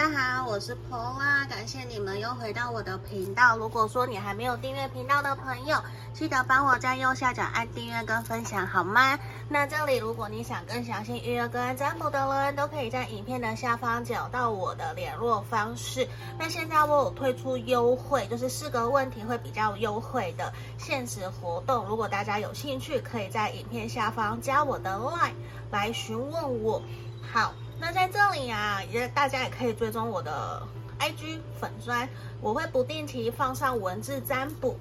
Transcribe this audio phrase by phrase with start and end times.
[0.00, 3.58] 大家好，我是 Paula，感谢你们又回到我的频道。
[3.58, 5.76] 如果说你还没有订阅频道的朋友，
[6.14, 9.18] 记得帮我在右下角按订阅跟分享，好吗？
[9.46, 16.08] 那这里如果你想更详细预约个案占卜的人，都可以在影片的下方找到我的联络方式。
[16.38, 21.84] 那现在我有推出优惠，就是四个问题会比较优惠的限时活动。
[21.84, 25.34] 如果大家有兴趣，可以在影片下方加我的 LINE
[25.70, 26.82] 来询问我。
[27.30, 27.52] 好。
[27.80, 30.62] 那在这里啊，也大家也可以追踪我的
[30.98, 32.06] IG 粉专，
[32.42, 34.78] 我会不定期放上文字占卜，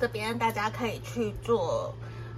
[0.00, 1.94] 这边大家可以去做，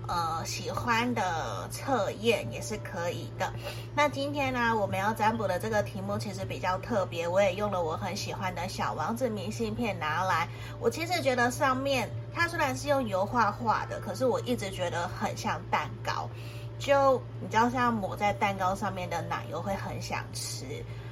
[0.08, 3.52] 呃，喜欢的测验也是可以的。
[3.94, 10.48] 那今天呢，我们要占卜的这个题目其实比较特别，我也用了我很喜欢的小王子明信片拿来。
[10.80, 16.28] 我其实觉得上面它虽然是用油画画的，可是我一直觉得很像蛋糕。
[16.78, 20.64] 就你知道，像抹在蛋糕上面的奶油会很想吃，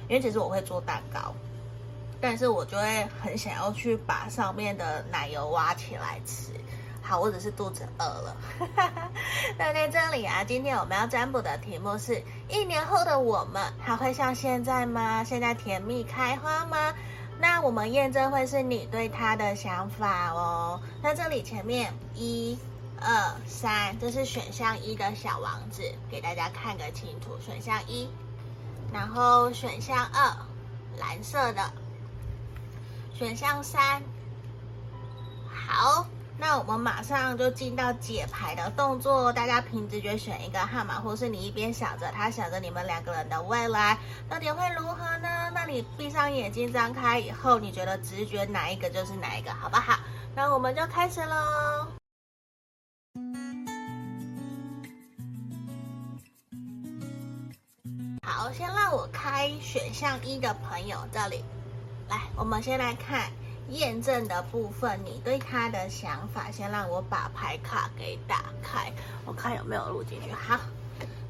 [0.07, 1.33] 因为其实我会做蛋糕，
[2.21, 6.53] 但是我就会很想要去把上面的奶油挖起来吃。
[7.01, 8.35] 好，我只是肚子饿了。
[9.57, 15.23] 那在这里啊，今天我们要占卜的题目是：一年后的我们还会像现在吗？
[15.23, 16.93] 现在甜蜜开花吗？
[17.39, 20.79] 那我们验证会是你对他的想法哦。
[21.01, 22.57] 那这里前面一。
[22.99, 27.37] 二三，这是选项一的小王子，给大家看个清楚。
[27.39, 28.09] 选项一，
[28.91, 30.35] 然后选项二，
[30.99, 31.71] 蓝色的，
[33.13, 34.01] 选项三。
[35.49, 39.31] 好，那我们马上就进到解牌的动作。
[39.33, 43.97] 大家凭直觉选一个号码，或是你一边想着他想着你们两个人的未来
[44.29, 45.51] 到底会如何呢？
[45.53, 49.99] 那你闭上眼睛，张开以后，你觉得直觉哪一个就是哪一个，好不好？
[50.35, 51.96] 那我们就开始喽。
[58.23, 61.43] 好，先让我开选项一的朋友这里
[62.09, 63.31] 来，我们先来看
[63.69, 66.49] 验证的部分，你对他的想法。
[66.51, 68.91] 先让我把牌卡给打开，
[69.25, 70.31] 我看有没有录进去。
[70.31, 70.59] 好，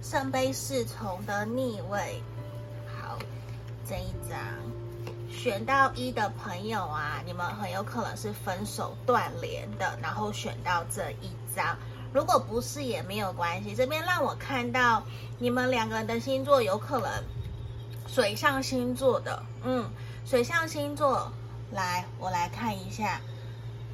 [0.02, 2.22] 圣杯侍从的逆位，
[3.02, 3.18] 好，
[3.88, 4.38] 这一张
[5.30, 11.78] 选到一的朋友啊，你们很有可能是分手断联的，然后选到这一张。
[12.14, 15.04] 如果不是也没有关系，这边让我看到
[15.38, 17.10] 你们两个人的星座有可能
[18.08, 19.90] 水象星座的，嗯，
[20.26, 21.32] 水象星座，
[21.72, 23.22] 来，我来看一下，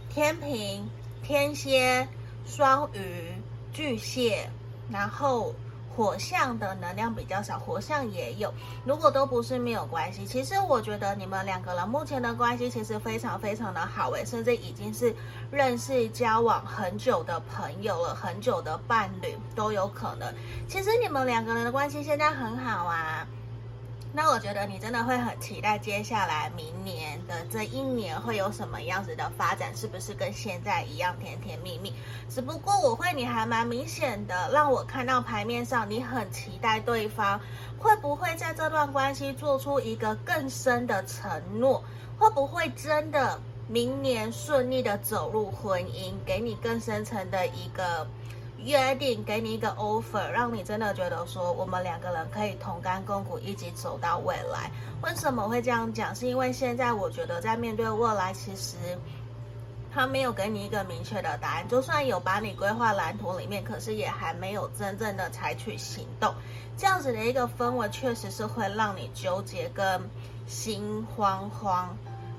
[0.09, 0.89] 天秤、
[1.23, 2.07] 天蝎、
[2.45, 3.33] 双鱼、
[3.71, 4.49] 巨蟹，
[4.89, 5.53] 然后。
[5.95, 8.53] 火象的能量比较少，火象也有。
[8.83, 15.15] 如果都不是没有关系，其实我觉得你们两个人目前的关系其实非常非常的好诶，甚至已经是
[15.51, 20.33] 认识交往很久的朋友了，很久的伴侣都有可能。
[20.67, 23.27] 其实你们两个人的关系现在很好啊。
[24.15, 31.91] 那我觉得你真的会很期待接下来明年的这一年会有什么样子的发展，是不是跟现在一样甜甜蜜蜜？
[32.29, 37.41] 只不过我会你还蛮明显的让我看到牌面上你很期待对方
[37.79, 41.83] 会不会在这段关系做出一个更深的承诺，
[42.19, 48.07] 会不会真的明年顺利的走入婚姻，给你更深层的一个。
[48.65, 54.71] 约定给你一个 offer，让你真的觉得说我们两个人可以同甘共苦，一起走到未来。
[55.01, 56.15] 为什么会这样讲？
[56.15, 58.77] 是因为现在我觉得在面对未来，其实
[59.93, 61.67] 他没有给你一个明确的答案。
[61.67, 66.33] 就算有把你规划蓝图里面，可是也还没有真正的采取行动。
[66.77, 70.01] 这样子的一个氛围，确实是会让你纠结跟
[70.47, 71.95] 心慌慌。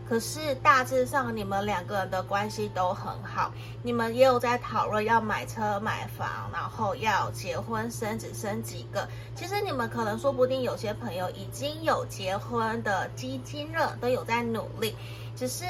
[0.09, 3.51] 可是大致上，你们两个人的关系都很好，
[3.83, 9.09] 你们也有在讨论要买车买房，然后要结婚生子生几个。
[9.35, 14.95] 其实你们可能说不定有些朋友已经有结婚的基金了，都有在努力。
[15.35, 15.65] 只是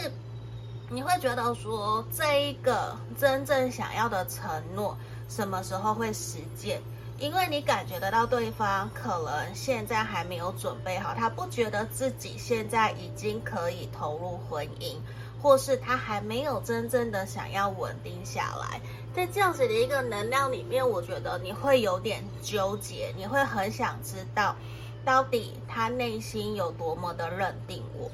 [0.90, 4.96] 你会觉得说，这一个真正想要的承诺，
[5.28, 6.82] 什么时候会实践？
[7.18, 14.96] 因为你感觉得到对方可能现在还没有准备好，他不觉得自己现在已经可以投入婚姻，
[15.40, 18.80] 或是他还没有真正的想要稳定下来。
[19.14, 24.56] 在这样子的一个能量里面，我觉得你会有点纠结，你会很想知道
[25.04, 28.10] 到底他内心有多么的认定我。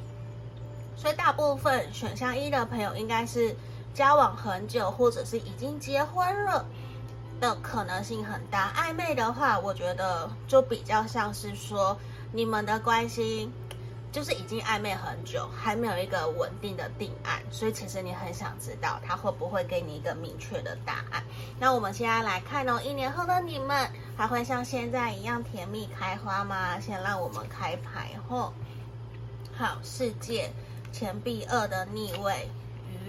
[0.94, 3.56] 所以大部分选项一的朋友应该是
[3.94, 6.66] 交往很久，或者是已经结婚了。
[7.40, 11.96] 的可能性很大，暧昧的话，我觉得就比较像是说
[12.32, 13.50] 你们的关系
[14.12, 21.22] 就是已经暧昧很久，还没有一个稳定的定案，所以其实你很想知道他会不会给你一个明确的答案。
[21.58, 26.78] 那我们现在来看哦，一年后的你们还会像现在一样甜蜜开花吗？
[26.81, 28.52] 先让我们开牌后，
[29.56, 30.50] 好，世界
[30.92, 32.50] 钱币二的逆位，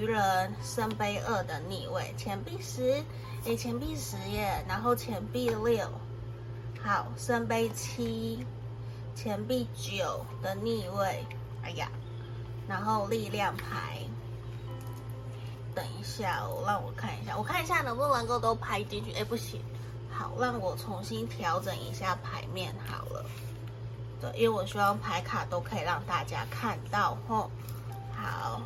[0.02, 3.04] 愚人圣杯二的逆位，钱币十，
[3.44, 5.88] 诶，钱币十耶，然后钱币六，
[6.84, 8.44] 好，圣杯七，
[9.14, 11.24] 钱币九的逆位，
[11.62, 11.88] 哎呀，
[12.68, 14.00] 然后力量牌，
[15.76, 19.62] 等一下，我让我看一下，我看一下能不能够都拍进去，哎，不行，
[20.10, 23.24] 好，让我重新调整一下牌面好了。
[24.20, 27.52] 对，因为我希望牌卡都可以让大家看到吼。
[28.16, 28.62] 好，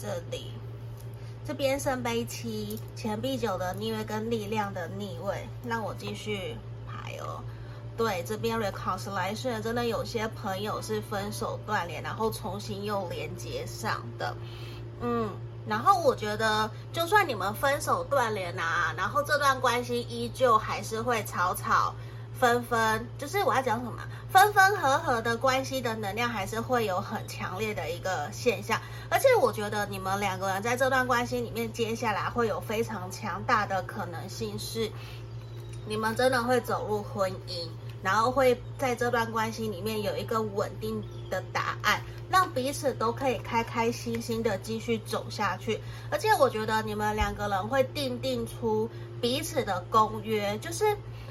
[0.00, 0.52] 这里
[1.46, 6.56] 这边圣杯七、钱币九的逆位跟力量的逆位，让我继续
[6.86, 7.40] 排哦。
[7.96, 14.36] 对，这边 reconciliation 真的有些朋友是分手断联，然后重新又连接上的。
[15.00, 15.30] 嗯，
[15.66, 21.94] 然后我觉得，就算你们分手断联啊，然后这段关系依旧还是会吵吵。
[22.38, 24.02] 分分就是我要讲什么？
[24.30, 28.78] 分分合合的关系的能量还是会有很强烈的一个现象，
[29.08, 34.90] 而且我觉得你们两个人在这段关系里面，接下来会有非常强大的可能性是，
[35.86, 37.68] 你们真的会走入婚姻，
[38.02, 45.80] 然后会在这段关系里面有一个稳定的答案，让彼此都可以开开心心的继续走下去。
[46.10, 48.90] 而且我觉得你们两个人会订定出
[49.22, 50.84] 彼此的公约，就是。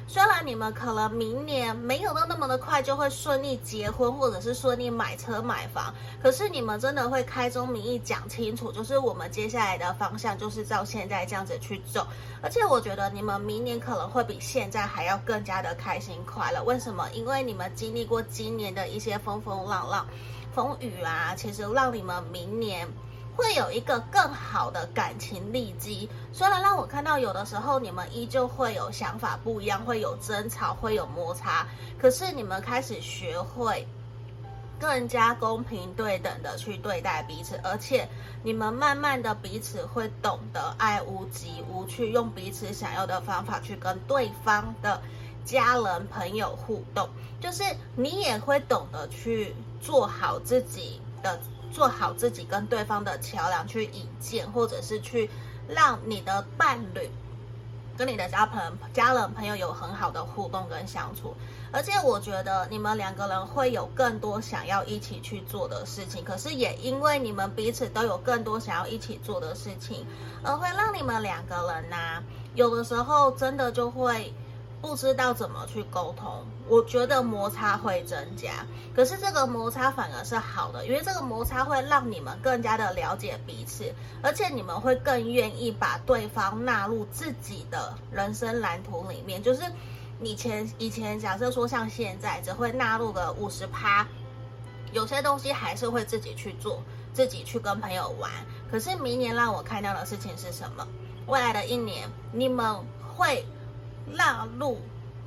[0.07, 12.07] 虽然你们可能明年没有到那么的快就会顺利结婚，或者是顺利买车买房，可是你们真的会开宗明义讲清楚，就是我们接下来的方向就是照现在这样子去走。
[12.41, 16.63] 而且我觉得你们明年可能会比现在还要更加的开心快乐。
[16.63, 17.09] 为什么？
[17.11, 20.05] 因为你们经历过今年的一些风风浪浪、
[20.53, 22.87] 风雨啊，其实让你们明年。
[23.35, 31.67] 会有一个更好的感情利基，虽然让我看到有的时候你们依旧会有想法不一样，会有争吵，会有摩擦，
[31.99, 33.85] 可是你们开始学会
[34.79, 38.07] 更加公平对等的去对待彼此，而且
[38.41, 45.01] 你们慢慢的彼此会懂得爱屋及乌，去用彼此想要的方法去跟对方的
[45.43, 47.09] 家人朋友互动，
[47.41, 47.63] 就是
[47.95, 51.37] 你也会懂得去做好自己的。
[51.71, 55.29] 做好自己跟对方的桥梁，去引荐，或者是去
[55.67, 57.09] 让你的伴侣
[57.97, 58.61] 跟你的家朋
[58.93, 61.35] 家人朋友有很好的互动跟相处。
[61.71, 70.05] 而且我觉得你们两个人会有更多想要一起去做的事情，可是也因为你们彼此都有更多想要一起做的事情，
[70.43, 72.23] 而会让你们两个人呢、啊，
[72.53, 74.33] 有的时候真的就会。
[74.81, 78.65] 不知道怎么去沟通，我觉得摩擦会增加。
[78.95, 83.91] 可是这个摩擦反而是好的，因为这个摩擦会让你们更加的了解彼此，
[84.21, 89.41] 而且你们会更愿意把对方纳入自己的人生蓝图里面。
[89.41, 89.63] 就是
[90.21, 94.05] 以前以前假设说像现在只会纳入个五十趴，
[94.91, 96.79] 有些东西还是会自己去做，
[97.11, 98.29] 自己去跟朋友玩。
[98.69, 100.87] 可是明年让我看到的事情是什么？
[101.25, 102.75] 未来的一年你们
[103.15, 103.43] 会。
[104.05, 104.79] 纳入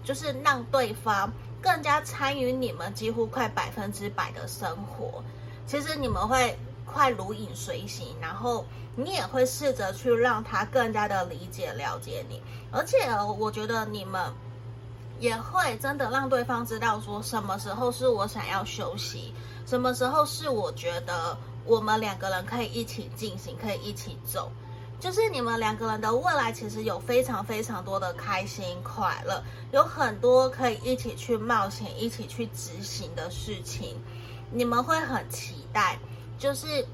[0.04, 5.22] 就是让对方更加参与你们几乎快百分之百的生活，
[5.66, 8.64] 其实你们会快如影随形，然后
[8.96, 12.40] 你也会试着去让他更加的理解了解你，
[12.70, 12.96] 而且
[13.38, 14.32] 我觉得你们
[15.18, 19.34] 也会真的让对方知道说什么时候是我想要休息，
[19.66, 24.50] 什么时候是我觉得我们两个人可以一起进行，可以一起走。
[25.00, 29.40] 就是你们两个人的未来，其实有非常非常多的开心快乐，
[29.70, 33.96] 有很多可以一起去冒险、一起去执行的事情。
[34.50, 35.96] 你们会很期待，
[36.36, 36.84] 就是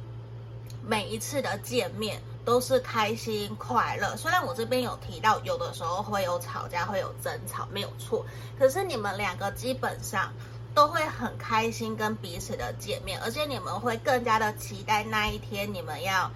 [0.83, 4.15] 每一次的见面都是开心快乐。
[4.19, 8.27] 虽然我这边有提到，有的时候会有吵架、会有争吵，没有错。
[8.59, 10.31] 可是你们两个基本上
[10.75, 16.31] 都会很开心跟彼此的见面，而且你们会更加的期待那一天你们要。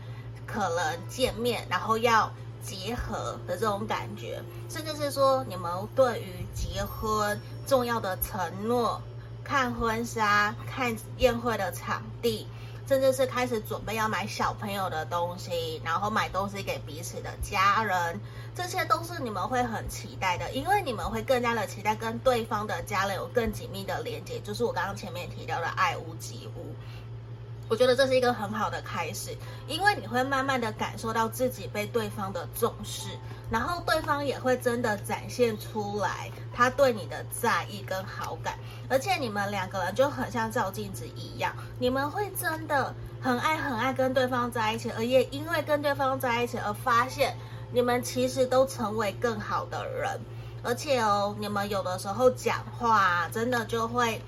[0.51, 2.33] 可能见面，然后要
[2.65, 9.01] 结合的这种感觉，甚至是说你们对于结婚重要的承诺、
[9.45, 12.49] 看婚纱、看宴会的场地，
[12.87, 18.21] 甚至是开始准备要买小朋友的东西，然后买东西给彼此的家人，
[18.55, 26.68] 这些都是你们会很期待的，因为你们会更加的期待跟对方的家人有更紧密的连接，就是我刚刚前面提到的爱屋及乌。
[27.69, 33.09] 我觉得这是一个很好的开始，因为你会慢慢的感受到自己被对方的重视，
[33.51, 38.59] 然后对方也会真的展现出来他对你的在意跟好感，
[38.89, 47.37] 而且你们两个人就很像照镜子一样，你们会真的很爱很爱跟对方在一起，而也因为跟对方在一起而发现
[47.71, 50.19] 你们其实都成为更好的人，
[50.63, 54.21] 而且哦，你们有的时候讲话真的就会。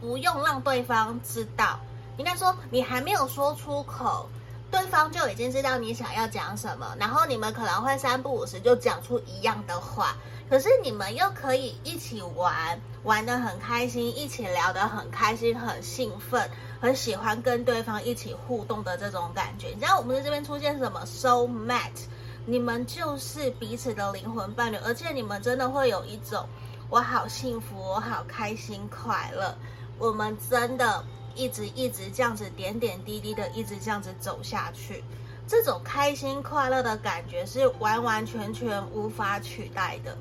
[0.00, 1.78] 不用让对方知道，
[2.20, 4.28] 应该说你还没有说出口，
[4.70, 10.14] 对方就已经知道你想要讲什么，然后你们可能会三不五时就讲出一样的话，
[10.50, 19.68] 可是你们又可以一起玩，玩得很开心，一起聊得很开心，很兴奋，很喜欢跟对方一起互动的这种感觉。
[19.68, 22.04] 你知道我们在这边出现什么？soul mate，
[22.44, 26.46] 你们就是彼此的灵魂伴侣，而且你们真的会有一种
[26.90, 29.56] 我好幸福，我好开心快乐。
[29.98, 31.04] 我们真的
[31.40, 35.02] 一直一直这样子点点滴滴的一直这样子走下去，
[35.46, 40.14] 这种开心快乐的感觉是完完全全无法取代的。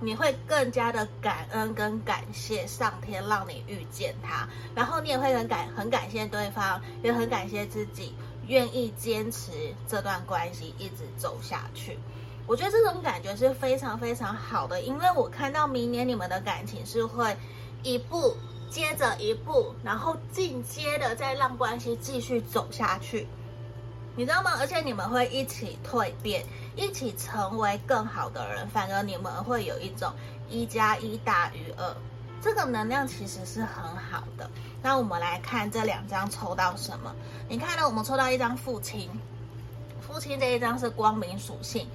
[0.00, 8.14] 你会更加的感恩跟感谢上天让你遇见他，然后你也会很感很感谢对方，也很感谢自己
[8.46, 9.50] 愿意坚持
[9.88, 11.98] 这段关系一直走下去。
[12.46, 17.36] 我觉得这种感觉是非常非常好的，因为我看到明年你们的感情是会
[17.82, 18.36] 一步。
[18.70, 23.26] 接着一步，然后进阶的再让关系继续走下去，
[24.14, 24.52] 你知道吗？
[24.58, 26.44] 而且你们会一起蜕变，
[26.76, 30.12] 一起成为更好的人，反而你们会有一种
[30.48, 31.96] 一加一大于二，
[32.40, 34.48] 这个能量其实是很好的。
[34.82, 37.14] 那我们来看这两张抽到什么？
[37.48, 37.86] 你看呢？
[37.86, 39.08] 我们抽到一张父亲，
[40.00, 41.88] 父亲这一张是光明属性。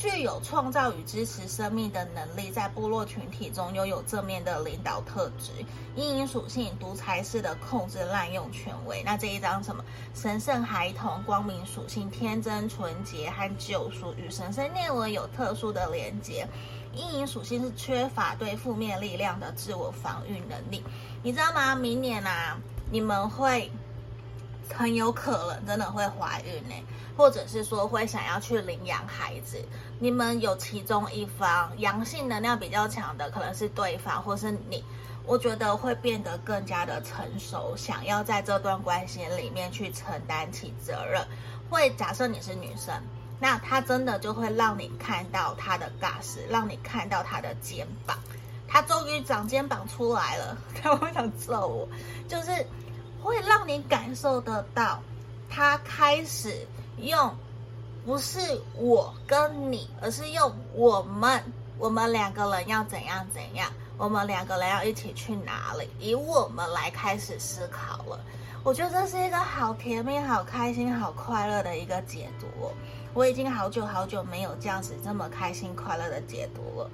[0.00, 5.50] 具有创造与支持生命的能力，在部落群体中拥有正面的领导特质。
[5.94, 9.02] 阴影属性独裁式的控制、滥用权威。
[9.02, 9.84] 那这一张什么？
[10.14, 16.48] 神圣孩童，光明属性，天真纯洁和救赎，与神圣念文有特殊的连接。
[16.94, 20.82] 阴影属性是缺乏对负面力量的自我防御能力。
[21.22, 21.74] 你知道吗？
[21.74, 22.58] 明年啊，
[22.90, 23.70] 你们会。
[24.72, 26.74] 很有可能真的会怀孕呢，
[27.20, 29.62] 或者是说会想要去领养孩子。
[29.98, 34.82] 你们有其中一方阳性能量比较强的，可能是对方或是你，
[35.26, 41.22] 我觉得会变得更加的成熟，想要在这段关系里面去承担起责任。
[41.68, 42.94] 会假设你是女生，
[43.38, 48.16] 那他真的就会让你看到他的 gas，让你看到他的肩膀，
[48.66, 50.56] 他终于长肩膀出来了。
[50.82, 51.88] 他会想揍我，
[52.26, 52.66] 就是。
[53.22, 54.98] 会让你感受得到，
[55.50, 56.66] 他开始
[56.98, 57.34] 用
[58.04, 58.38] 不是
[58.74, 61.42] 我跟你，而是用我们，
[61.78, 68.18] 我们两个人要怎样怎样，我们两个人要一起去哪里，以我们来开始思考了。
[68.62, 72.46] 我觉得这是一个好甜蜜、好开心、好快乐的一个解读。
[73.14, 76.90] 我已经好久好久没有这样子这么开心快乐的解读了。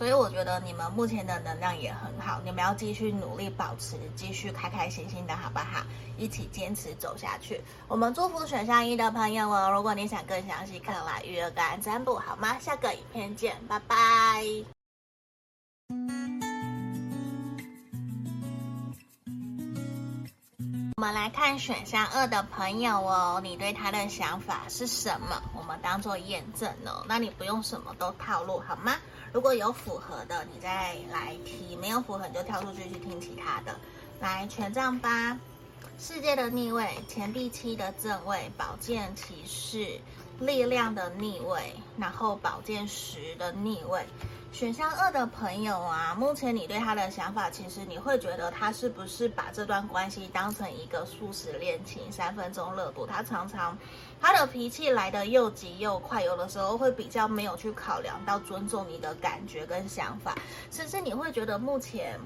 [0.00, 5.84] 所以我觉得你们目前的能量也很好，你们要继续努力，保持继续开开心心的，好不好？
[6.16, 7.60] 一起坚持走下去。
[7.86, 9.70] 我们祝福选项一的朋友哦。
[9.70, 12.58] 如果你想更详细看来预约个案占卜，好吗？
[12.58, 14.42] 下个影片见，拜拜。
[20.96, 25.42] 我们来看选项二的朋友哦，你对他的想法是什么？
[25.54, 27.04] 我们当做验证哦。
[27.06, 28.96] 那你不用什么都套路，好吗？
[29.32, 33.78] 如果有符合的，你再来提；没有符合，你就跳出去去听其他的。
[34.20, 35.38] 来，权杖八，
[35.98, 40.00] 世界的逆位，钱币七的正位，宝剑骑士，
[40.40, 44.04] 力量的逆位，然后宝剑十的逆位。
[44.52, 53.06] 选项二的朋友啊，目前你对他的想法，其实你会觉得他是不是把这段关系当成一个速食恋情，三分钟热度？
[53.06, 53.78] 他常常
[54.20, 60.34] 他的脾气来得又急又快，有的时候会比较没有去考量到尊重你的感觉跟想法，
[60.72, 62.18] 甚至你会觉得目前。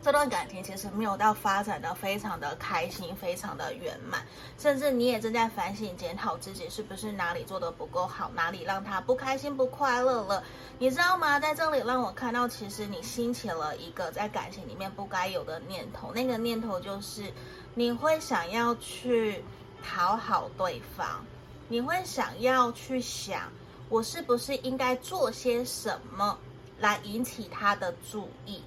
[0.00, 4.24] 这段感情其实没有到发展的非常的开心，非常的圆满，
[4.56, 10.42] 甚至你也正在反省检讨自己是不是哪里做的不够好，哪里让他不开心不快乐了，
[10.78, 11.40] 你知道吗？
[11.40, 17.32] 在这里让我看到，其实你兴起了一个在感情里面不该有的念头，那个念头就是
[17.74, 19.42] 你会想要去
[19.82, 21.24] 讨好对方，
[21.66, 23.50] 你会想要去想，
[23.88, 26.38] 我是不是应该做些什么
[26.78, 28.62] 来引起他的注意。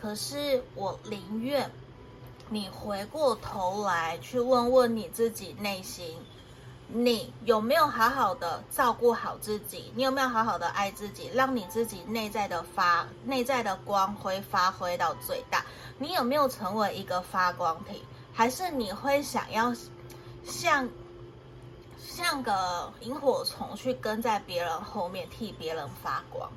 [0.00, 1.70] 可是我宁愿
[2.48, 6.16] 你回过头来去问问你自己内心，
[6.86, 9.92] 你有没有好好的照顾好自己？
[9.94, 15.64] 你有没有好好的爱自己，让你自己内在的发内在的光辉发挥到最大？
[15.98, 18.04] 你有没有成为一个发光体？
[18.32, 19.74] 还是你会想要
[20.44, 20.88] 像
[21.98, 26.48] 像个萤火虫去跟在别人后面替别人发光？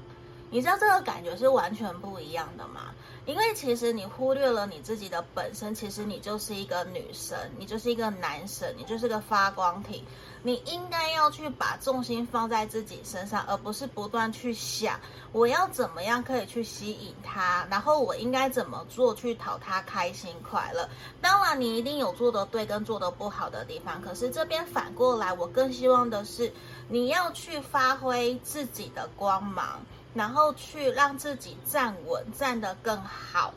[0.52, 2.94] 你知道这个感觉是完全不一样的吗？
[3.26, 10.04] 因为其实你忽略了你自己的本身，其实你就是一个女神，你就是一个男神，你就是个发光体。
[10.44, 15.00] 你应该要去把重心放在自己身上，而不是不断去想
[15.32, 20.90] 我要怎么样可以去吸引他，然后我应该怎么做去讨他开心快乐。
[21.22, 26.52] 当然，你一定有做得对跟做得不好的地方，可是这边反过来，我更希望的是
[26.90, 29.80] 你要去发挥自己的光芒，
[30.14, 33.54] 然后去让自己站稳，站得更好。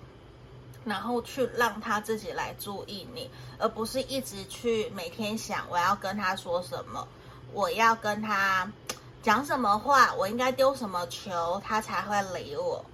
[0.85, 7.09] 然后去让他自己来注意你，而不是一直去每天想我要跟他说什么，
[7.55, 8.71] 我要跟他
[9.23, 12.85] 讲什么话，我应该丢什么球，他才会理我。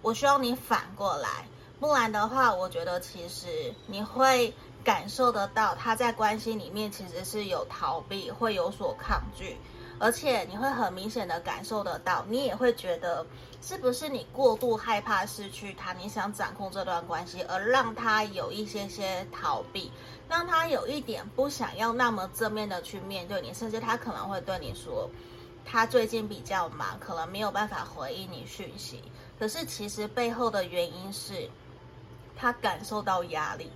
[0.00, 1.44] 我希望你反过来，
[1.80, 9.56] 不然的话，我觉得其实你会感受得到他在关系里面其实是有逃避，会有所抗拒。
[10.00, 13.24] 而且你会很明显的感受得到，你也会觉得
[13.60, 19.92] 是不是你过度害怕失去他，你想掌控这段关系，而让他有一些些逃避，
[20.26, 25.06] 让他有一点不想要那么正面的去面对你，甚至他可能会对你说，
[25.66, 29.02] 他最近比较忙，可能没有办法回应你讯息。
[29.38, 31.46] 可是其实背后的原因是，
[32.34, 33.70] 他感受到压力，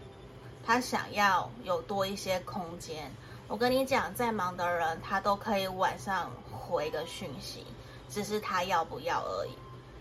[0.64, 3.12] 他想要有多一些空间。
[3.46, 7.64] 我跟你讲，再忙的人，他都可以晚上回个讯息，
[8.08, 9.50] 只是他要不要而已。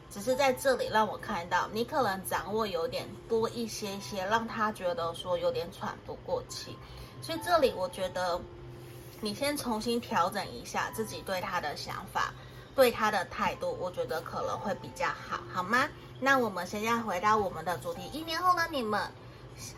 [0.09, 6.77] 只是在这里让我看到，你可能掌握有点多一些些，让他觉得说有点喘不过气。
[7.21, 8.39] 所以这里我觉得，
[9.19, 12.33] 你先重新调整一下自己对他的想法，
[12.75, 15.89] 对他的态度，我觉得可能会比较好，好吗？
[16.19, 19.01] 那我们现在回到我们的主题，一年后的你们。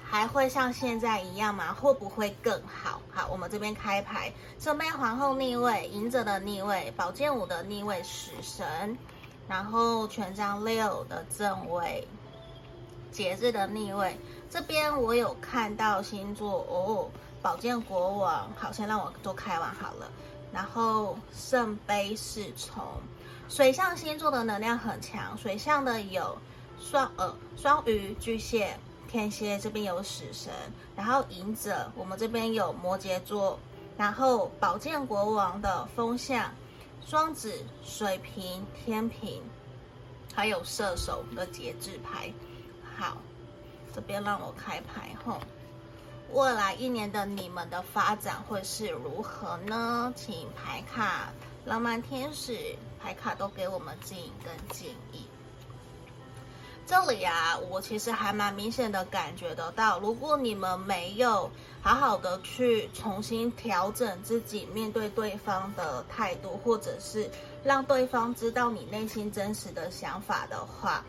[0.03, 1.73] 还会像现在一样吗？
[1.73, 3.01] 会不会更好？
[3.11, 8.97] 好，我们这边开牌，圣杯皇后逆位，隐者的逆位，宝剑五的逆位，死神，
[9.47, 12.07] 然后权杖六的正位，
[13.11, 14.17] 节制的逆位。
[14.49, 17.09] 这边我有看到星座哦，
[17.41, 20.09] 宝剑国王，好，先让我都开完好了。
[20.53, 22.81] 然后圣杯侍从，
[23.49, 26.37] 水象星座的能量很强，水象的有
[26.79, 28.77] 双呃双鱼、巨蟹。
[29.15, 30.51] 天蝎这边有死神，
[30.93, 33.57] 然后隐者，我们这边有摩羯座，
[33.95, 36.51] 然后宝剑国王的风向，
[37.05, 39.41] 双子、水瓶、天平，
[40.33, 42.29] 还有射手的节制牌。
[42.97, 43.15] 好，
[43.93, 45.39] 这边让我开牌后，
[46.33, 50.11] 未来一年的你们的发展会是如何呢？
[50.13, 51.31] 请牌卡、
[51.63, 55.24] 浪漫天使牌卡都给我们指引跟建议。
[56.87, 61.49] 这里啊，我其实还蛮明显的感觉得到，如果你们没有
[61.81, 67.27] 好好的去重新调整自己面对对方的态度，或者是
[67.63, 71.03] 让对方知道你内心真实的想法的话，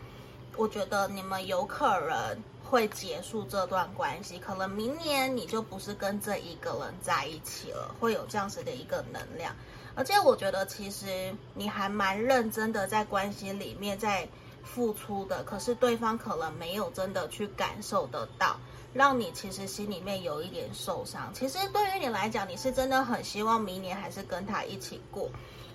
[0.55, 9.55] 我觉得你们有可能会结束这段关系，可能明年你就不是跟这一个人在一起了，会有这样子的一个能量。
[9.93, 14.27] 而且我觉得其实你还蛮认真的在关系里面在。
[14.67, 18.59] 付出的，可是对方可能没有真的去感受得到，
[18.93, 21.31] 让你其实心里面有一点受伤。
[21.33, 25.29] 其实对于你来讲，你是真的很希望明年还是跟他一起过，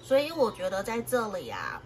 [0.05, 1.81] 所以我觉得在这里啊，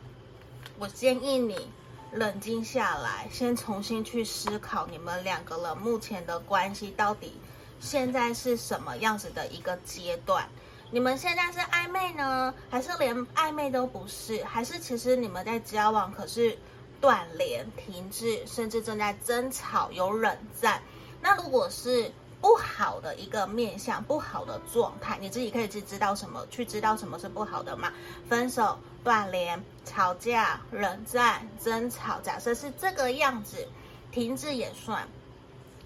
[0.79, 1.71] 我建议你
[2.13, 7.41] 冷静下来，先重新去思考你们两个人目前的关系到底
[7.81, 10.47] 现在是什么样子的一个阶段。
[10.91, 14.45] 你们现在是暧昧呢，还是连暧昧都不是？
[14.45, 16.59] 还是其实你们在交往，可是？
[17.01, 20.83] 断联、停滞，甚至正在争吵、有冷战。
[21.21, 27.93] 那如果是不好的一个面向、不好的状态，你自己可以去知道什么，去知道什么是不好的嘛？
[28.29, 33.67] 分手、断联、吵架、冷战、争吵，假设是这个样子，
[34.13, 35.09] 停滞也算。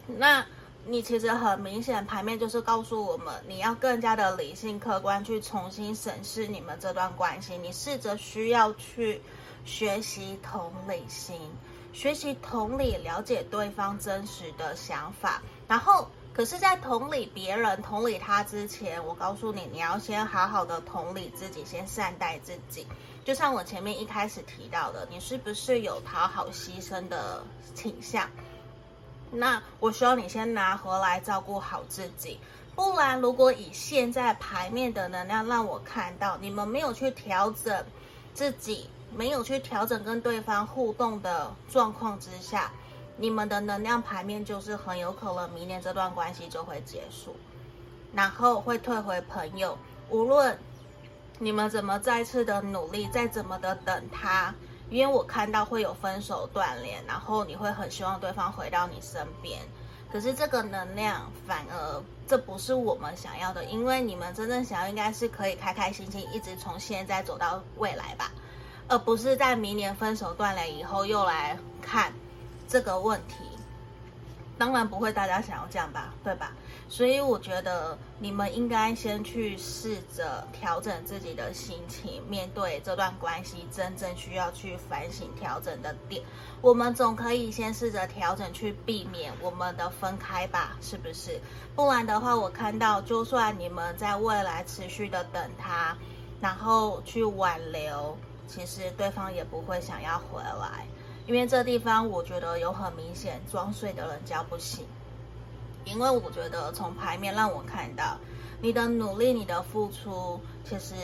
[0.07, 0.45] 那
[0.85, 7.57] 你其实很明显，牌面就是告诉我们，你要更加的理性、客观去重新审视你们这段关系。
[7.57, 9.23] 你试着需要去。
[9.65, 11.41] 学习同理心，
[11.93, 15.43] 学习同理，了解对方真实的想法。
[15.69, 22.87] 然后，可是，在同理别人、同理他之前，我告诉你，你要先好好的同理自己，先善待自己。
[23.25, 27.45] 就像我前面一开始提到的，你是不是有讨好、牺牲的
[27.75, 28.29] 倾向？
[29.31, 32.41] 那我希望你先拿回来照顾好自己。
[32.75, 37.85] 不然，如果以现在牌面的能量让我看到，你们没有去调整
[38.33, 38.89] 自己。
[39.15, 42.71] 没有去调整跟对方互动的状况之下，
[43.17, 47.35] 你们的能量牌面就是很有可能明年这段关系就会结束，
[48.15, 49.77] 然后会退回朋友。
[50.09, 50.59] 无论
[51.39, 54.55] 你们怎么再次的努力，再怎么的等他，
[54.89, 59.61] 因为我看到会有分手断联，然后你会很希望对方回到你身边，
[60.13, 68.31] 可是这个能量反而这不是我们想要的，因为你们真正想要应该是可以开开心心一直从现在走到未来吧，
[68.91, 72.13] 而不是在明年分手断联以后又来看
[72.67, 73.37] 这个问题。
[74.59, 76.53] 当然不会，大家想要这样吧，对吧？
[76.89, 86.23] 所以我觉得你们应该先去试着调整自己的心情，面对这段关系真正需要去反省调整的点。
[86.61, 91.41] 我们总可以先试着调整，去避免我们的分开吧，是不是？
[91.77, 95.97] 不然的话，我看到就算你们在未来持续的等他，
[96.41, 98.19] 然后去挽留，
[98.51, 100.85] 其实对方也不会想要回来。
[101.27, 104.85] 因为这地方我觉得有很明显装睡的人叫不醒，
[105.85, 108.17] 因为我觉得从牌面让我看到
[108.61, 110.95] 你的努力、你的付出，其实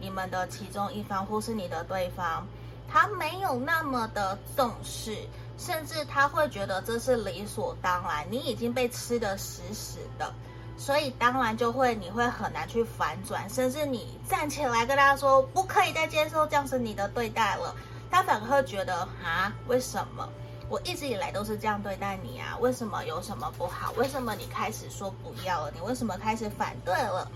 [0.00, 2.44] 你们的其中一方或是你的对方，
[2.88, 5.16] 他没有那么的重视，
[5.56, 10.32] 甚至他会觉得这是理所当然，你已经被吃得死死的，
[10.80, 17.76] 所以当然就会你会很难去反转，甚至你站起来跟他说不可以再接受这样子你的对待了。
[18.10, 20.26] 他反而会觉得啊，为什么
[20.70, 22.56] 我一直以来都是这样对待你啊？
[22.60, 23.92] 为什么有什么不好？
[23.92, 25.70] 为什么你开始说不要了？
[25.74, 27.30] 你为什么开始反对了？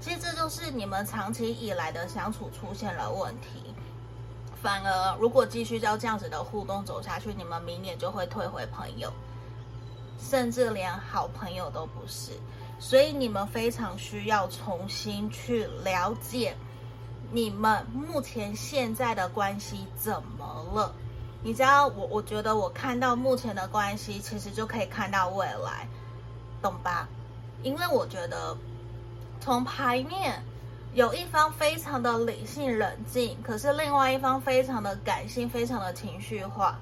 [0.00, 3.74] 其实这就是你们长期以来的相处出现了问题。
[4.62, 9.12] 反而如果继续照这样子的互动走下去，你们明年就会退回朋友，
[10.18, 12.32] 甚至连好朋友都不是。
[12.78, 16.56] 所以你们非常需要重新去了解。
[17.32, 20.94] 你们目前现在的关系怎么了？
[21.42, 25.88] 你知道我，我觉得我看到目前的关系，其实就可以看到未来，
[26.62, 27.08] 懂吧？
[27.62, 28.56] 因为我觉得
[29.40, 30.42] 从牌面
[30.94, 36.78] 有一方非常的理性冷静，可是另外一方非常的感性，非常的情绪化，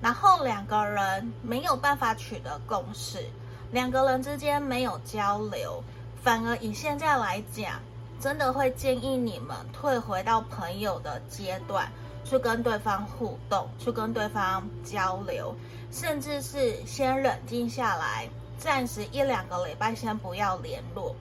[0.00, 3.18] 然后两个人没有办法取得共识，
[3.72, 5.82] 两个人之间没有交流，
[6.22, 7.80] 反而以现在来讲。
[8.20, 11.90] 真的会建议你们退回到朋友的阶段，
[12.22, 15.54] 去跟对方互动，去跟对方交流，
[15.90, 18.28] 甚至是先冷静下来，
[18.58, 21.16] 暂时一两个礼拜先不要联络。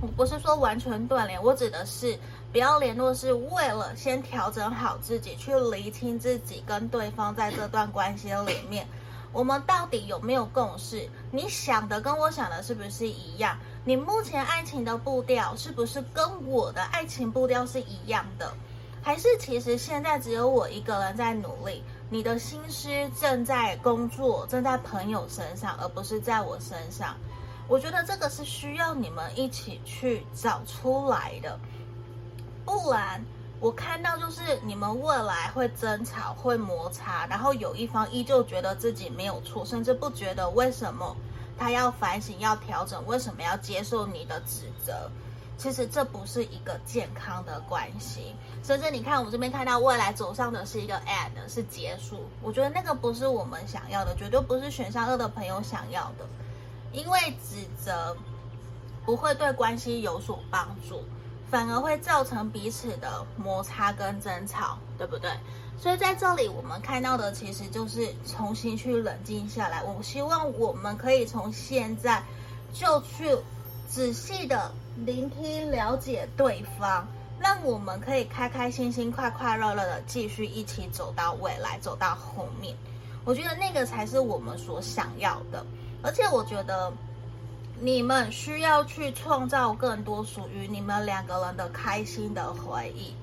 [0.00, 2.18] 我不是说完全断联，我指的是
[2.50, 8.86] 不要联络，是为了先调整好自己，去厘清自己跟对方在这段关系里面，
[9.34, 11.10] 我们到底有没有共识？
[11.32, 13.58] 你想的跟我想的是不是一样？
[13.84, 18.54] 你目前爱情的步调是不是跟我的爱情步调是一样的？
[19.02, 21.82] 还是其实现在只有我一个人在努力？
[22.08, 22.88] 你的心思
[23.20, 27.16] 正在工作，正在朋友身上，而不是在我身上。
[27.66, 31.58] 我觉得这个是需要你们一起去找出来的，
[32.64, 33.22] 不然
[33.64, 41.16] 我看到就是你们未来会争吵、会摩擦，然后有一方依旧觉得自己没有错，甚至不觉得为什么。
[41.56, 45.10] 他要反省，要调整，为什么要接受你的指责？
[45.56, 48.36] 其实这不是一个健康的关系。
[48.62, 52.20] 甚至你看，我这边看到未来走上的是一个 end，是结束。
[52.42, 56.26] 我觉得那个不是我们想要的，绝对不是选项二的朋友想要的。
[56.92, 58.14] 因为指责
[59.06, 61.02] 不会对关系有所帮助，
[61.54, 65.30] 反而会造成彼此的摩擦跟争吵，对不对？
[65.78, 69.80] 所以在这里，我们看到的其实就是重新去冷静下来。
[69.84, 72.20] 我希望我们可以从现在
[72.72, 73.36] 就去
[73.88, 77.06] 仔细的聆听、了解对方，
[77.38, 82.74] 让我们可以开开心心、快快乐乐的继续一起走到未来，走到后面。
[83.24, 85.64] 我觉得那个才是我们所想要的。
[86.02, 86.92] 而且我觉得
[87.80, 93.14] 你们需要去创造更多属于你们两个人的开心的回忆。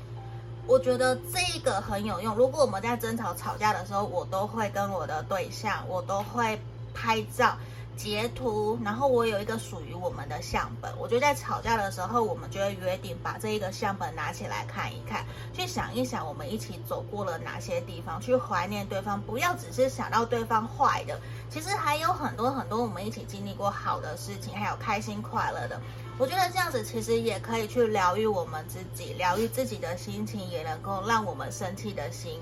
[0.67, 2.35] 我觉得这个很有用。
[2.35, 6.61] 如果我们在争吵、吵架的时候，我都会跟我的对象，我都会
[6.93, 7.57] 拍照、
[7.95, 10.91] 截图，然后我有一个属于我们的相本。
[10.97, 15.23] 我觉得在吵架的时候，我们就会约定把这一个相本拿起来看一看，
[15.53, 19.21] 去想一想我们一起走过了哪些地方，去怀念对方。
[19.21, 25.79] 不要只是想到对方坏的，其实还有很多很多我们一起经历过好的事情，还有开心快乐的。
[26.17, 32.39] 我觉得这样子其实也可以去疗愈我们自己，疗愈自己的心情，也能够让我们生气的心、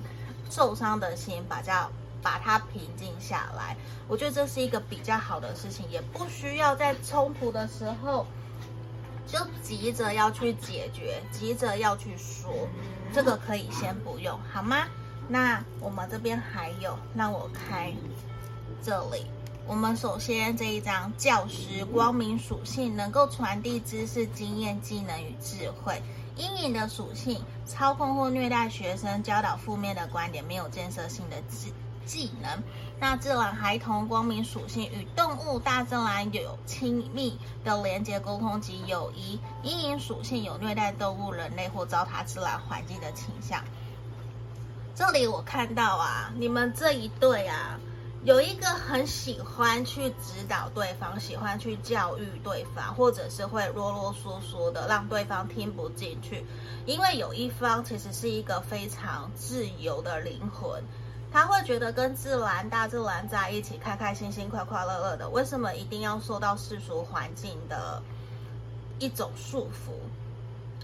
[0.49, 1.89] 受伤的心，把它
[2.21, 3.75] 把它平静下来。
[4.07, 8.25] 我觉得这是一个比较好的事情，也不需要在冲突的时候
[9.27, 12.51] 就急着要去解决，急着要去说，
[13.13, 14.87] 这个可以先不用，好吗？
[15.27, 17.93] 那我们这边还有，让我开
[18.81, 19.25] 这里。
[19.67, 26.01] 我们首先这一张教师光明属性能够传递知识、经验、技能与智慧；
[26.35, 31.71] 阴影的属性操控或虐待学生，教导负面的观点，没有建设性的技
[32.05, 32.63] 技能。
[32.99, 39.39] 那自然孩童光明属性与动物、大自然有亲密的连接、沟通及友谊。
[39.63, 43.63] 阴影属性有虐待动物、人类或糟蹋自然环境的倾向。
[44.95, 47.79] 这里我看到啊，你们这一对啊，
[48.25, 56.43] 有一个很喜欢去指导对方，喜欢去教育对方，或者是会啰啰嗦嗦的让对方听不进去。
[56.85, 60.83] 因为有一方其实是一个非常自由的灵魂。
[61.31, 65.29] 他会觉得跟自然、大自然在一起，开开心心、快快乐乐的。
[65.29, 68.01] 为什么一定要受到世俗环境的
[68.97, 69.93] 一种束缚？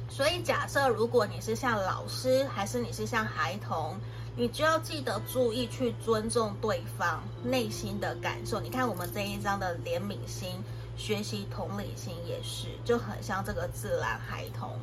[0.08, 3.96] 所以，假设如果你是像老师，还是你是像孩童，
[4.36, 8.60] 你就要记得注意去尊重对方内心的感受。
[8.62, 10.64] 你看我们这一张的怜悯心、
[10.96, 14.78] 学习同理心也是，就很像这个自然孩童。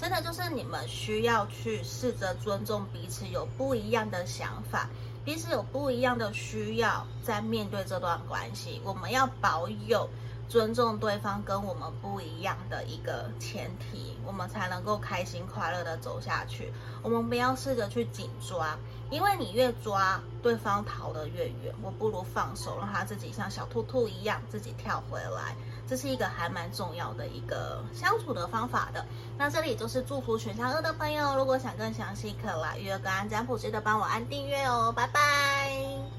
[0.00, 4.88] 真的就是你们需要去试着尊重彼此，有不一样的想法。
[5.24, 10.08] 彼此有不一样的需要，在面对这段关系，我们要保有
[10.48, 16.72] 尊重对方跟我们不一样的一个前提，我们才能够开心快乐的走下去。
[17.02, 18.74] 我们不要试着去紧抓，
[19.10, 21.74] 因为你越抓，对方逃得越远。
[21.82, 25.54] 我不如放手，让他自己像小兔兔一样自己跳回来。
[25.88, 29.04] 这是一个还蛮重要的一个相处的方法的。
[29.38, 36.17] 那这里就是祝福选项二的朋友，如果想更详细，可来约个安占卜，记得帮我按订阅哦，拜拜。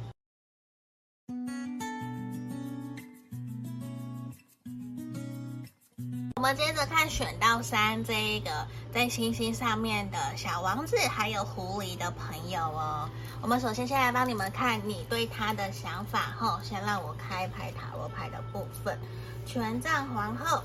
[6.39, 13.09] 我们接着看选到三这一个在星星上面的小王子，还有狐狸的朋友哦。
[13.41, 18.97] 我们首先先来帮你们看你对他的想法，后先让我开牌塔罗牌的部分。
[19.45, 20.63] 权杖皇后，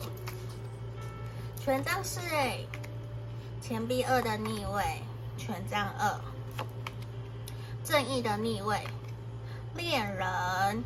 [1.60, 2.60] 权杖四，哎，
[3.60, 5.02] 钱币二的逆位，
[5.36, 6.14] 权杖二，
[7.82, 8.80] 正义的逆位，
[9.74, 10.84] 恋人，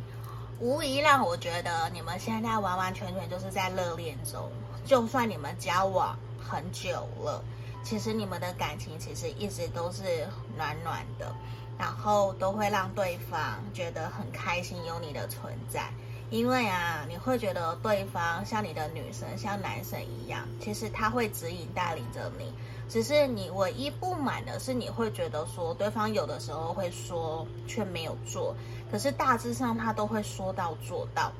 [0.59, 4.51] 无疑让我觉得你们现在完完全全就是在热恋中。
[4.85, 7.43] 就算你们交往很久了，
[7.83, 11.33] 其实你们的感情其实一直都是暖暖的，
[11.77, 15.89] 然后都会让对方觉得很开心有你的存在。
[16.31, 22.53] 因为啊，你会觉得对方像你的女神，像男神一样，其实他会指引带领着你。
[22.87, 28.55] 只是你唯一不满的是，你会觉得说对方有的时候会说却没有做，
[28.91, 31.31] 可是大致上他都会说到做到。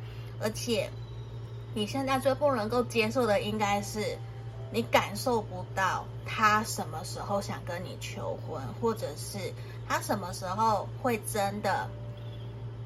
[0.41, 0.89] 而且
[1.73, 4.17] 你现在最不能够接受的，应该是
[4.71, 9.37] 你感受不到他什么时候想跟你求婚，或者是
[9.87, 11.87] 他什么时候会真的。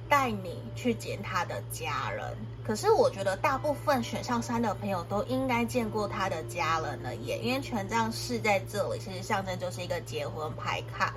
[0.09, 2.23] 带你去见他的家人，
[2.63, 11.15] 可是我觉得大部分选项三的朋友都应该见过他的家人了耶，因为权杖四在这里其实象征就是一个结婚牌卡，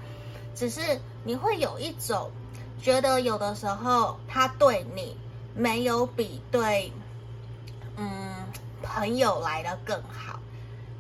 [0.55, 2.31] 只是你会有一种
[2.81, 5.15] 觉得有的时候他对你
[5.55, 6.91] 没有比对
[7.97, 8.35] 嗯
[8.83, 10.39] 朋友来的更好，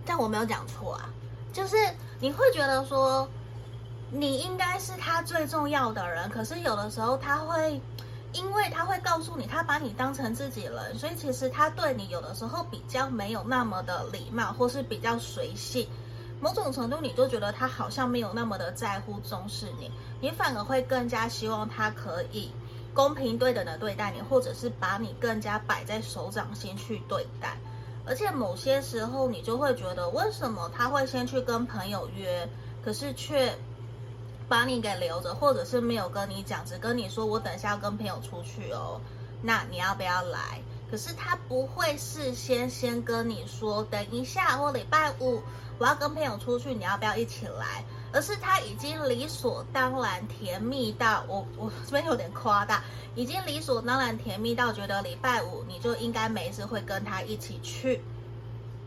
[0.04, 1.08] 但我没有讲错啊，
[1.52, 1.76] 就是
[2.20, 3.28] 你会觉得说。
[4.08, 7.80] 你应该是他最重要的人，可是有的时候他会，
[8.32, 15.88] 因为他会告诉你，他把你当成自己人，所以其实他对你有的时候比较没有那么的礼貌，或是比较随性。
[16.40, 22.52] 某种程度，你就觉得他好像没有那么的在乎、重视你，你反而会更加希望他可以
[22.96, 27.56] 公平对等的对待你，或者是把你更加摆在手掌心去对待。
[28.04, 32.48] 而且某些时候，你就会觉得，为什么他会先去跟朋友约，
[32.84, 33.54] 可是却。
[34.48, 39.00] 把你给留着，或者是没有跟你讲，只跟你说我等下要跟朋友出去哦，
[39.42, 40.62] 那你要不要来？
[40.88, 45.42] 可是他不会事先先跟你说，等一下或礼拜五
[45.78, 47.84] 我要跟朋友出去，你要不要一起来？
[48.16, 52.82] 而是他已经理所当然甜蜜到我我这边有点夸大，
[53.14, 58.00] 已经理所当然甜蜜到觉得礼拜五你就应该没事会跟他一起去。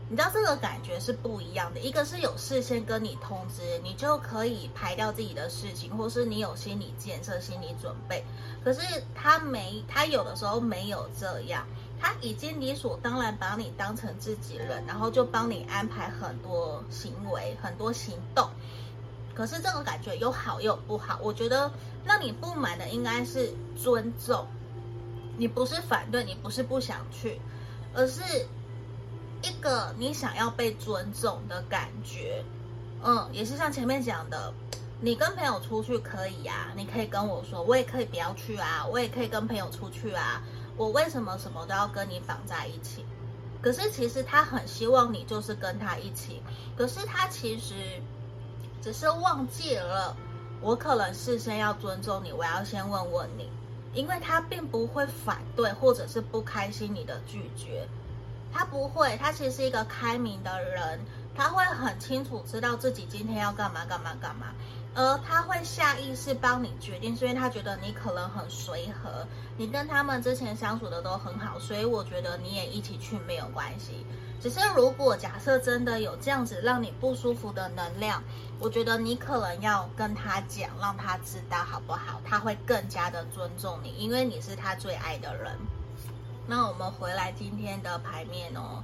[0.08, 8.24] 你知道这个感觉是不一样的，一个是有事先跟你通知，你就可以排掉自己的事情，或是你有心理建设、心理准备。
[8.64, 8.80] 可是
[9.14, 11.64] 他没，他有的时候没有这样，
[12.00, 18.50] 他已经理所当然把你当成自己人，然后就帮你安排很多行为、很多行动。
[19.40, 21.72] 可是这个感觉有好又不好，我觉得
[22.04, 24.46] 让你不满的应该是尊重，
[25.38, 27.40] 你不是反对，你不是不想去，
[27.94, 28.20] 而是。
[29.42, 32.44] 一个你想要被尊重的感觉，
[33.02, 34.52] 嗯，也是像前面讲的，
[35.00, 40.42] 你跟朋友出去可以啊，你可以跟我说，我也可以不要去啊，我也可以跟朋友出去啊，
[40.76, 43.02] 我为什么什么都要跟你绑在一起？
[43.62, 46.42] 可是其实他很希望你就是跟他一起，
[46.76, 47.74] 可是他其实
[48.82, 50.16] 只是忘记了
[50.60, 53.50] 我可能事先要尊重你，我要先问问你，
[53.94, 57.86] 因为他并不会反对或者是不开心你的拒绝，
[58.52, 61.00] 他不会，他其实是一个开明的人，
[61.34, 64.46] 他会很清楚知道自己今天要干嘛干嘛干嘛。
[64.92, 69.24] 而他会下意识帮你决定，是因为他觉得你可能很随和，
[69.56, 74.04] 你跟他们之前相处的都很好，所以我觉得你也一起去没有关系。
[74.40, 78.22] 只是如果假设真的有这样子让你不舒服的能量，
[78.58, 82.20] 我觉得你可能要跟他讲，让他知道好不好？
[82.24, 85.54] 他会更加的尊重你，因为你是他最爱的人。
[86.46, 88.82] 那我们回来今天的牌面哦。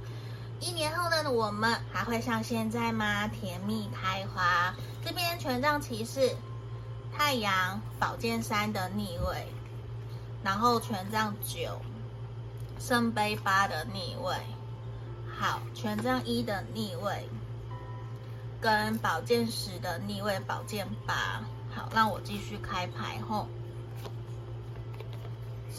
[0.59, 3.27] 一年后的我们还会像现在吗？
[3.27, 4.73] 甜蜜开花。
[5.03, 6.35] 这边权杖骑士，
[7.15, 9.47] 太阳宝剑三的逆位，
[10.43, 11.79] 然后权杖九，
[12.79, 14.35] 圣杯八的逆位。
[15.39, 17.29] 好，权杖一的逆位，
[18.59, 21.43] 跟宝剑十的逆位，宝剑八。
[21.71, 23.47] 好，让我继续开牌后，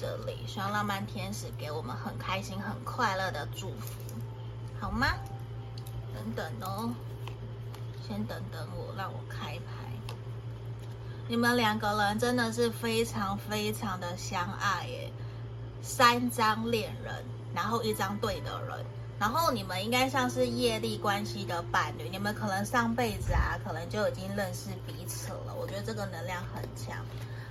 [0.00, 4.00] 这里希望浪漫天使给我们很开心、很快乐的祝福。
[4.80, 5.08] 好吗？
[6.14, 6.94] 等等哦，
[8.06, 9.90] 先等等我，让我开牌。
[11.26, 15.12] 你们两个人真的是非常非常的相爱耶，
[15.82, 18.86] 三张恋人，然后一张对的人，
[19.18, 25.54] 然后你们应该像是业力关系的伴侣，你们可能上辈子啊，可能就已经认识彼此了。
[25.60, 26.96] 我觉得这个能量很强，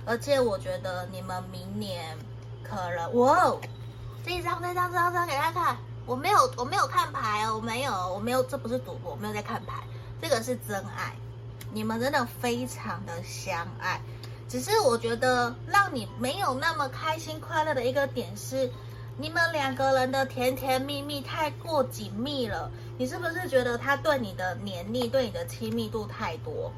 [0.06, 2.16] 而且我觉得你们明年
[2.62, 3.54] 可能，哇，
[4.24, 5.76] 这一张、这张、这张、这张给大家看。
[6.06, 9.82] 我没有，我没有看牌哦，我没有，我没有，这不是赌博，我没有在看牌，
[10.22, 11.14] 这个是真爱，
[11.70, 14.00] 你们真的非常的相爱，
[14.48, 18.72] 只是我觉得让你没有那么开心快乐的一个点是，
[19.20, 26.72] 你们两个人的甜甜蜜蜜太过紧密了，你是不是觉得他对你的黏腻，对你的亲密度太多？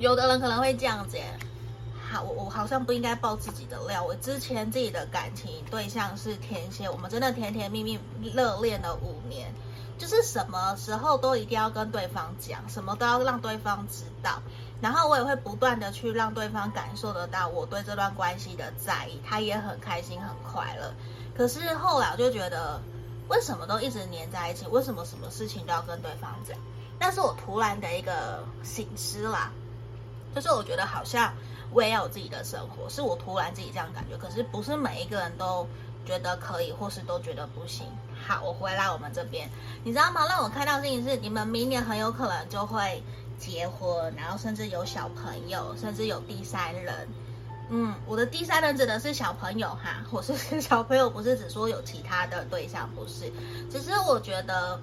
[0.00, 1.16] 有的人可能会这样子。
[2.10, 4.02] 好我我好像不应该爆自己的料。
[4.02, 8.00] 我之前自己的感情对象是天蝎，我们真的甜甜蜜蜜
[8.34, 9.54] 热恋了五年，
[9.96, 14.42] 就是什么时候都一定要跟对方讲，什么都要让对方知道。
[14.80, 20.92] 然后我也会不断的去让对方感受得到我对这段关系的在意，他也很开心很快乐。
[21.36, 22.80] 可是后来我就觉得，
[23.28, 24.66] 为什么都一直黏在一起？
[24.68, 26.56] 为什么什么事情都要跟对方讲？
[26.98, 29.50] 但是我突然的一个醒思啦，
[30.34, 31.32] 就是我觉得好像。
[31.72, 34.16] 我也有自己的生活，是我突然自己这样感觉。
[34.16, 35.66] 可是不是每一个人都
[36.06, 37.84] 觉得可以，或是都觉得不行。
[38.24, 39.50] 好，我回来我们这边，
[39.82, 40.24] 你知道吗？
[40.28, 43.02] 让我看到的事情是，你们明年很有可能就会
[43.40, 47.08] 结婚，然后甚至有小朋友，甚至有第三人。
[47.70, 53.32] 嗯，我的第三人指的是小朋友哈， 我是小朋友，不是只说有其他的对象，不是。
[53.70, 54.80] 只是我觉得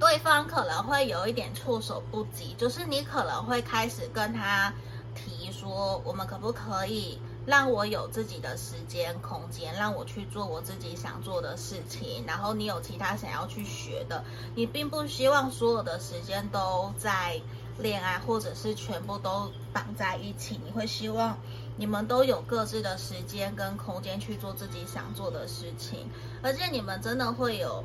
[0.00, 4.72] 对方可能会有一点措手不及，就是你可能会开始跟他。
[5.14, 12.24] 提说，我们可不可以让我有自己的时间空间，让我去做我自己想做的事情？
[12.26, 14.24] 然后你有其他想要去学的，
[14.54, 17.38] 你并不希望所有的时间都在
[17.78, 20.58] 恋爱，或者是全部都绑在一起。
[20.64, 21.36] 你会希望
[21.82, 26.08] 你们都有各自的时间跟空间去做自己想做的事情，
[26.40, 27.82] 而且你们真的会有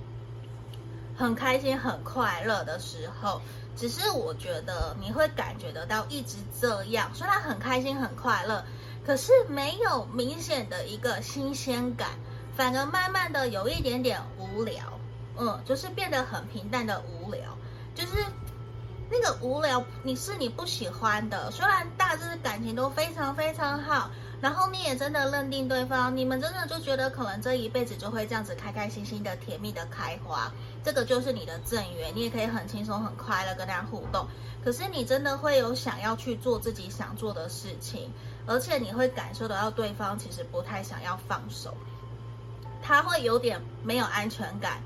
[1.18, 3.42] 很开心、很快乐的时候。
[3.76, 8.64] 只是我觉得你会感觉得到一直这样，虽然很开心很快乐，
[9.04, 12.10] 可是没有明显的一个新鲜感，
[12.56, 14.84] 反而慢慢的有一点点无聊，
[15.40, 17.58] 嗯，就是变得很平淡的无聊，
[17.96, 18.24] 就是
[19.10, 24.10] 那个无聊，你是你不喜欢的，虽然大致感情都非常非常好。
[24.40, 30.52] 然后你也真的认定对方，你们真的就觉得可能这一辈子就会这样子开开心心的甜蜜的开花，
[30.84, 34.28] 这个就是你的正缘，你也可以很轻松很快乐跟大家互动。
[34.64, 38.12] 可是你真的会有想要去做自己想做的事情，
[38.46, 41.76] 而且你会感受得到对方其实不太想要放手，
[42.80, 44.84] 他会有点没有安全感，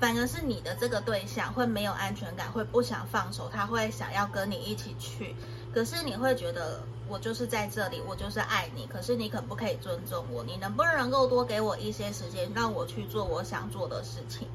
[0.00, 5.34] 反而是你的这个对象会没有安全感，会不想放手，他会想要跟你一起去，
[5.74, 6.80] 可是你会觉得。
[7.10, 8.86] 我就是在这里，我就是爱你。
[8.86, 10.44] 可是你可不可以尊重我？
[10.44, 14.46] 你能不能够多给我一些时间，让我去做我想做的事情？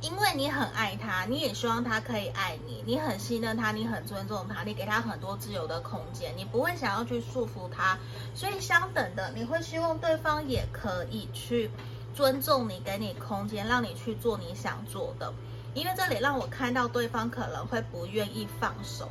[0.00, 7.96] 因为你很爱他，你也希望他可以爱你，你很信任他，你很尊重他，你给他很多自由的空间，你不会想要去束缚他。
[8.34, 11.70] 所以相等的，你会希望对方也可以去
[12.14, 15.32] 尊重你，给你空间，让你去做你想做的。
[15.74, 19.08] 因为这里让我看到对方可能会不愿意放手。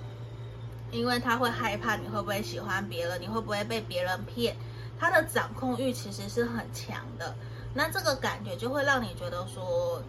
[0.91, 4.53] 因为他会害怕你会不会喜欢别人，你会不会被别人骗，
[4.99, 7.33] 他的掌控欲其实是很强的。
[7.73, 10.03] 那这个感觉就会让你觉得说，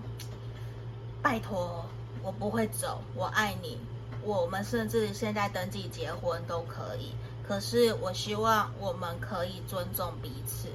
[1.22, 1.86] 拜托，
[2.20, 3.78] 我不会走，我爱你，
[4.24, 7.12] 我们甚至现在登记结婚都可以。
[7.47, 10.66] 可是我希望我们可以尊重彼此，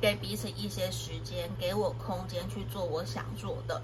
[0.00, 3.80] 给彼此一些时间，给我空间去做我想做的。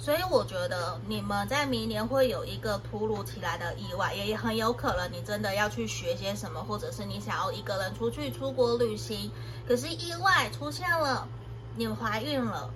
[0.00, 9.30] 所以我觉得你们在明年会有一个突如其来的意外，也很有可能你真的要去学些什么，或者是你想要一个人出去出国旅行，
[9.66, 11.26] 可是意外出现了，
[11.74, 12.70] 你怀孕了，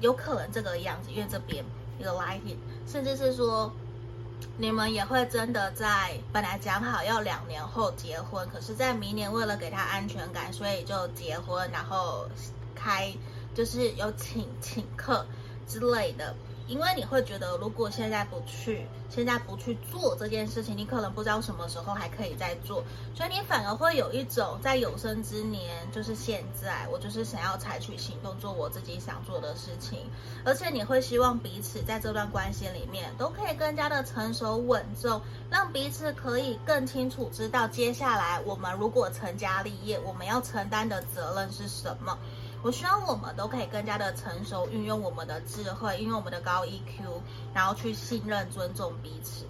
[0.00, 1.62] 有可能这个样子，因为这边
[1.98, 2.56] 一个 lighting，
[2.86, 3.70] 甚至是说
[4.58, 12.26] 你们也会真的在本来讲好要两年后结婚，可是在明年为了给他安全感，所以就结婚，然后
[12.74, 13.12] 开
[13.54, 15.26] 就是有请请客
[15.66, 16.34] 之类的。
[16.66, 22.82] 因为你会觉得，如果现在不去，现在不去做这件事情，你可能不知道什么时候还可以再做，
[23.14, 29.98] 所以你反而会有一种在有生之年，就是现在，我就是想要采取行动，做我自己想做的事情，
[30.44, 42.16] 而且你会希望彼此在这段关系里面都可以更加的成熟稳重，让彼此可以更清楚知道接下来我们如果成家立业，我们要承担的责任是什么。
[42.62, 47.20] 我希望我们都可以更加的成熟，运用我们的智慧，运用我们的高 EQ，
[47.52, 49.44] 然后去信任、尊重彼此。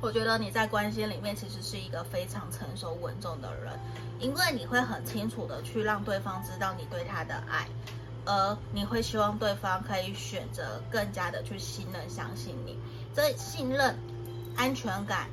[0.00, 3.78] 我觉得你在关系里面其实是一个非常成熟稳重的人，
[4.20, 7.66] 因为你会很清楚的去让对方知道你对他的爱，
[8.24, 12.78] 而你会希望对方可以选择更加的去信任、相信你。
[13.12, 13.98] 这信任、
[14.56, 15.28] 安全感。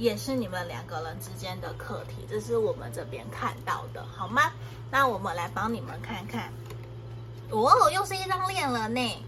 [0.00, 4.50] 也是你们两个人之间的课题，这是我们这边看到的，好吗？
[4.90, 6.50] 那我们来帮你们看看。
[7.50, 9.24] 哦，又是一张恋人呢！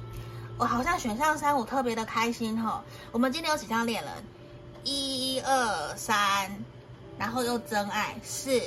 [0.57, 4.13] 我好像选项三，我特别的开心哈、我们今天有几张恋人？
[4.83, 6.51] 一二三，
[7.19, 8.59] 然后又真爱四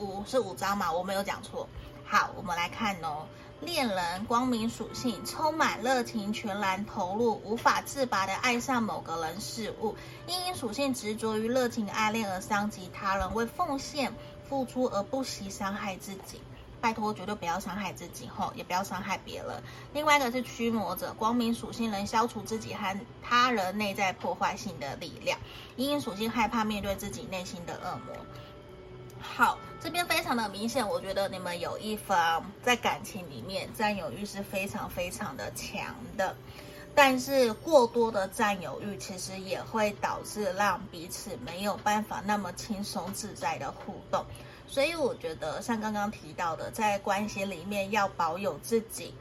[0.00, 0.90] 五，是五张嘛？
[0.90, 1.68] 我没有讲错。
[2.06, 3.26] 好，我们来看哦。
[3.64, 9.94] 恋人光明属性，充满热情，全然投入，无法自拔地爱上某个人事物。
[10.26, 14.12] 阴影属性执着于热情爱恋而伤及他人，为奉献
[14.48, 16.40] 付出而不惜伤害自己。
[16.80, 19.62] 拜托，绝对不要伤害自己吼，也不要伤害别人。
[19.92, 25.38] 另外一个是驱魔者，光明属性能消除自己和他人内在破坏性的力量。
[25.76, 28.16] 阴影属性害怕面对自己内心的恶魔。
[29.22, 36.36] 好，这边非常的明显，我觉得你们有一方在感情里面占有欲是非常非常的强的，
[36.94, 44.24] 但是过多的占有欲其实也会导致让彼此没有办法那么轻松自在的互动，
[44.66, 49.14] 所以我觉得像刚刚提到的，在关系里面要保有自己，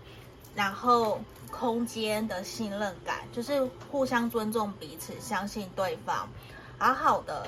[0.55, 1.21] 然后
[1.51, 6.27] 空间的信任感，就是互相尊重彼此，相信对方，
[6.77, 7.47] 好好的。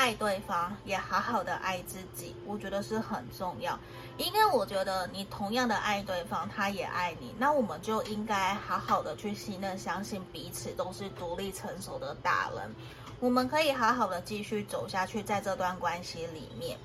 [0.00, 3.78] 爱对方，也好好的爱自己，我觉得是很重要。
[4.16, 12.74] 因为我觉得你同样的爱对方，他也爱你，那我们就应该好好的去信任、相信彼此都是独立成熟的大人，
[13.20, 16.78] 我们可以好好的继续走下去，在这段关系里面。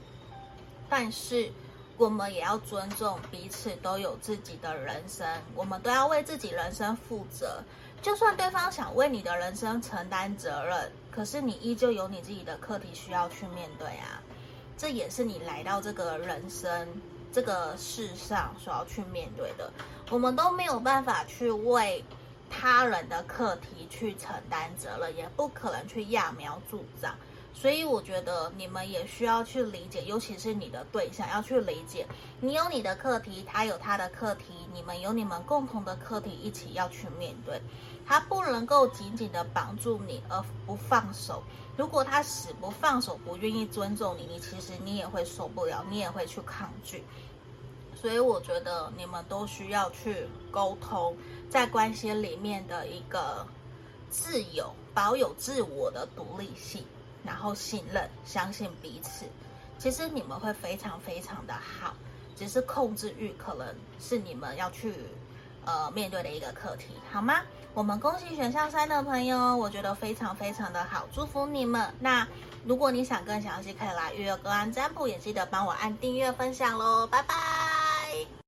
[0.89, 1.49] 但是，
[1.95, 7.63] 我们也要尊重彼此都有自己的人生，我们都要为自己人生负责。
[8.05, 14.21] 就算对方想为你的人生承担责任，可是你依旧有你自己的课题需要去面对啊。
[14.77, 16.87] 这也是你来到这个人生
[17.33, 19.71] 这个世上所要去面对的。
[20.11, 22.05] 我们都没有办法去为
[22.47, 27.15] 他人的课题去承担责任，也不可能去揠苗助长。
[27.55, 32.05] 所以我觉得你们也需要去理解，尤其是你的对象要去理解，
[32.39, 34.43] 你有你的课题，他有他的课题，
[34.75, 37.59] 你们有你们共同的课题，一起要去面对。
[38.05, 41.41] 他不能够紧紧的绑住你而不放手。
[41.77, 47.03] 如果他死不放手，不愿意尊重你，你其实你也会受不了，你也会去抗拒。
[47.95, 51.15] 所以我觉得你们都需要去沟通，
[51.49, 53.47] 在关系里面的一个
[54.11, 56.83] 自由，保有自我的独立性。
[57.23, 59.25] 然后信任、相信彼此，
[59.79, 61.95] 其实你们会非常非常的好，
[62.35, 63.67] 只是控制欲可能
[63.99, 64.93] 是你们要去
[65.65, 67.41] 呃面对的一个课题，好吗？
[67.73, 71.93] 我们恭喜选项三的朋友，我觉得非常非常的好，祝福你们。
[71.99, 72.25] 那
[72.63, 78.44] 如果你想更详细，可以来预约个案占卜，也记得帮我按订阅、分享喽，拜拜。